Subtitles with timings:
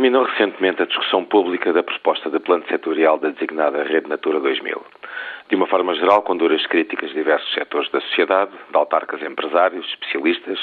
[0.00, 4.82] Terminou recentemente a discussão pública da proposta de plano setorial da designada Rede Natura 2000.
[5.50, 9.86] De uma forma geral, com duras críticas de diversos setores da sociedade, de autarcas empresários,
[9.90, 10.58] especialistas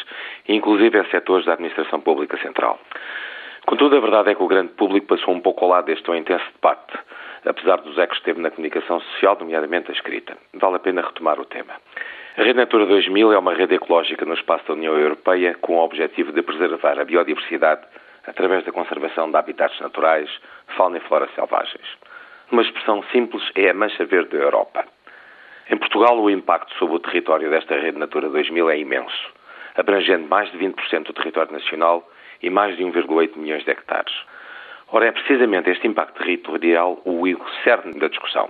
[0.48, 2.80] e inclusive a setores da administração pública central.
[3.68, 6.46] Contudo, a verdade é que o grande público passou um pouco ao lado deste intenso
[6.56, 6.98] debate,
[7.46, 10.36] apesar dos ecos que teve na comunicação social, nomeadamente a escrita.
[10.56, 11.74] Vale a pena retomar o tema.
[12.38, 15.84] A Rede Natura 2000 é uma rede ecológica no espaço da União Europeia com o
[15.84, 17.84] objetivo de preservar a biodiversidade
[18.28, 20.30] através da conservação de habitats naturais,
[20.76, 21.88] fauna e flora selvagens.
[22.52, 24.86] Uma expressão simples é a mancha verde da Europa.
[25.70, 29.34] Em Portugal, o impacto sobre o território desta rede Natura 2000 é imenso,
[29.76, 32.10] abrangendo mais de 20% do território nacional
[32.42, 34.14] e mais de 1,8 milhões de hectares.
[34.90, 37.26] Ora, é precisamente este impacto territorial o
[37.66, 38.50] cerne da discussão,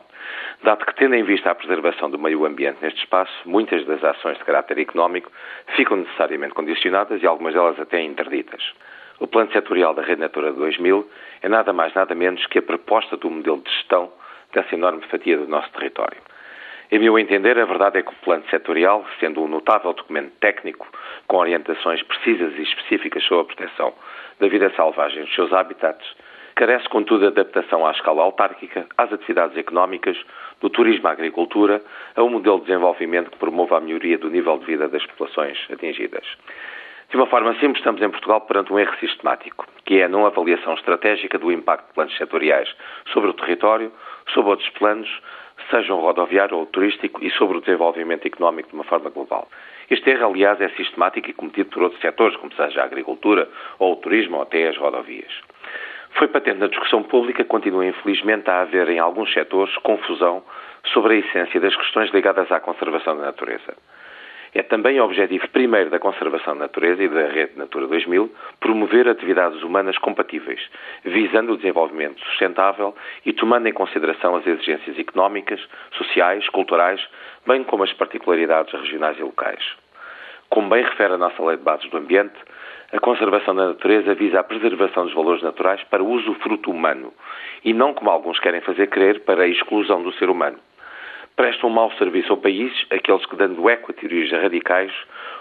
[0.64, 4.38] dado que, tendo em vista a preservação do meio ambiente neste espaço, muitas das ações
[4.38, 5.32] de caráter económico
[5.76, 8.62] ficam necessariamente condicionadas e algumas delas até interditas.
[9.20, 11.10] O plano setorial da Rede Natura 2000
[11.42, 14.12] é nada mais nada menos que a proposta do modelo de gestão
[14.54, 16.18] dessa enorme fatia do nosso território.
[16.92, 20.88] Em meu entender, a verdade é que o plano setorial, sendo um notável documento técnico
[21.28, 23.94] com orientações precisas e específicas sobre a proteção
[24.40, 26.08] da vida selvagem e dos seus habitats,
[26.56, 30.18] carece, contudo, de adaptação à escala autárquica, às atividades económicas,
[30.62, 31.82] do turismo à agricultura,
[32.16, 35.58] a um modelo de desenvolvimento que promova a melhoria do nível de vida das populações
[35.72, 36.26] atingidas.
[37.10, 40.26] De uma forma simples, estamos em Portugal perante um erro sistemático, que é a não
[40.26, 42.70] avaliação estratégica do impacto de planos setoriais
[43.14, 43.94] sobre o território,
[44.34, 45.10] sobre outros planos,
[45.72, 49.48] sejam rodoviário ou turístico, e sobre o desenvolvimento económico de uma forma global.
[49.90, 53.48] Este erro, aliás, é sistemático e cometido por outros setores, como seja a agricultura
[53.80, 55.32] ou o turismo ou até as rodovias.
[56.12, 60.44] Foi patente na discussão pública continua, infelizmente, a haver em alguns setores confusão
[60.92, 63.76] sobre a essência das questões ligadas à conservação da natureza.
[64.58, 68.28] É também objetivo primeiro da conservação da natureza e da Rede Natura 2000
[68.60, 70.60] promover atividades humanas compatíveis,
[71.06, 77.00] visando o desenvolvimento sustentável e tomando em consideração as exigências económicas, sociais, culturais,
[77.46, 79.64] bem como as particularidades regionais e locais.
[80.50, 82.34] Como bem refere a nossa Lei de Bases do Ambiente,
[82.92, 87.14] a conservação da natureza visa a preservação dos valores naturais para o uso fruto humano
[87.64, 90.58] e não, como alguns querem fazer crer, para a exclusão do ser humano
[91.38, 94.92] prestam um mau serviço ao país aqueles que, dando eco a teorias radicais,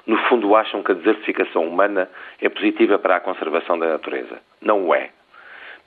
[0.06, 2.08] no fundo acham que a desertificação humana
[2.40, 4.40] é positiva para a conservação da natureza.
[4.60, 5.10] Não o é.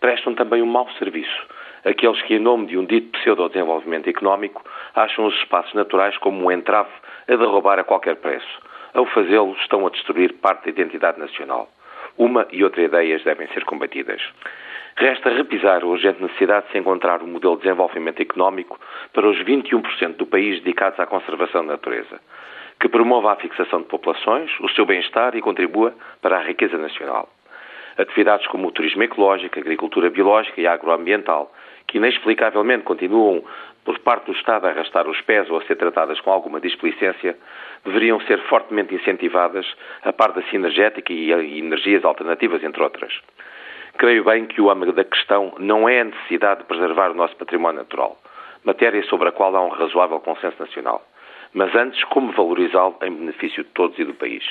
[0.02, 1.48] Prestam também um mau serviço
[1.86, 4.64] aqueles que, em nome de um dito pseudo-desenvolvimento económico,
[4.96, 6.90] acham os espaços naturais como um entrave
[7.28, 8.60] a derrubar a qualquer preço.
[8.94, 11.70] Ao fazê-lo, estão a destruir parte da identidade nacional.
[12.20, 14.22] Uma e outra ideias devem ser combatidas.
[14.98, 18.78] Resta repisar a urgente necessidade de se encontrar um modelo de desenvolvimento económico
[19.14, 22.20] para os 21% do país dedicados à conservação da natureza,
[22.78, 27.30] que promova a fixação de populações, o seu bem-estar e contribua para a riqueza nacional.
[27.98, 31.50] Atividades como o turismo ecológico, agricultura biológica e agroambiental,
[31.90, 33.44] que inexplicavelmente continuam
[33.84, 37.36] por parte do Estado a arrastar os pés ou a ser tratadas com alguma displicência,
[37.84, 39.66] deveriam ser fortemente incentivadas
[40.04, 43.12] a par da sinergética e energias alternativas, entre outras.
[43.98, 47.36] Creio bem que o âmago da questão não é a necessidade de preservar o nosso
[47.36, 48.18] património natural,
[48.64, 51.04] matéria sobre a qual há um razoável consenso nacional,
[51.54, 54.44] mas antes como valorizá-lo em benefício de todos e do país.